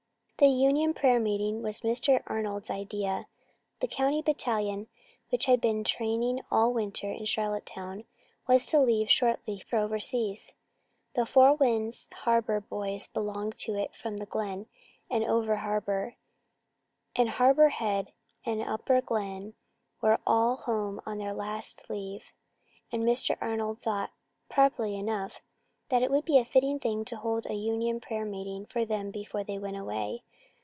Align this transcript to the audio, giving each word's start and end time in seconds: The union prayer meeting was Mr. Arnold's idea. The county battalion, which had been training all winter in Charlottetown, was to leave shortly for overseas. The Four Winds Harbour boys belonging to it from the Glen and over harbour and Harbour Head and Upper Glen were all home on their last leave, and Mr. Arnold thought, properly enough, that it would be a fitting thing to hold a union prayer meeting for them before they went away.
The 0.37 0.47
union 0.47 0.95
prayer 0.95 1.19
meeting 1.19 1.61
was 1.61 1.81
Mr. 1.81 2.23
Arnold's 2.25 2.71
idea. 2.71 3.27
The 3.79 3.87
county 3.87 4.23
battalion, 4.23 4.87
which 5.29 5.45
had 5.45 5.61
been 5.61 5.83
training 5.83 6.41
all 6.49 6.73
winter 6.73 7.11
in 7.11 7.25
Charlottetown, 7.25 8.05
was 8.47 8.65
to 8.65 8.79
leave 8.79 9.07
shortly 9.11 9.59
for 9.59 9.77
overseas. 9.77 10.53
The 11.13 11.27
Four 11.27 11.53
Winds 11.53 12.09
Harbour 12.11 12.59
boys 12.59 13.07
belonging 13.07 13.51
to 13.59 13.75
it 13.77 13.93
from 13.95 14.17
the 14.17 14.25
Glen 14.25 14.65
and 15.11 15.23
over 15.23 15.57
harbour 15.57 16.15
and 17.15 17.29
Harbour 17.29 17.69
Head 17.69 18.11
and 18.43 18.63
Upper 18.63 18.99
Glen 18.99 19.53
were 20.01 20.17
all 20.25 20.57
home 20.57 21.01
on 21.05 21.19
their 21.19 21.35
last 21.35 21.87
leave, 21.87 22.31
and 22.91 23.03
Mr. 23.03 23.37
Arnold 23.41 23.83
thought, 23.83 24.09
properly 24.49 24.95
enough, 24.97 25.43
that 25.89 26.01
it 26.01 26.09
would 26.09 26.25
be 26.25 26.39
a 26.39 26.45
fitting 26.45 26.79
thing 26.79 27.05
to 27.05 27.17
hold 27.17 27.45
a 27.45 27.53
union 27.53 27.99
prayer 27.99 28.25
meeting 28.25 28.65
for 28.65 28.85
them 28.85 29.11
before 29.11 29.43
they 29.43 29.59
went 29.59 29.77
away. 29.77 30.23